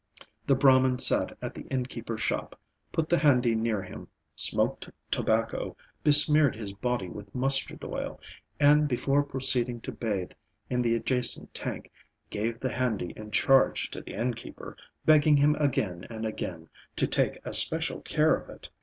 [0.47, 2.59] The Brahman sat at the innkeeper's shop,
[2.91, 8.19] put the handi near him, smoked tobacco, besmeared his body with mustard oil,
[8.59, 10.31] and before proceeding to bathe
[10.71, 11.91] in the adjacent tank
[12.31, 14.75] gave the handi in charge to the innkeeper,
[15.05, 18.69] begging him again and again to take especial care of it.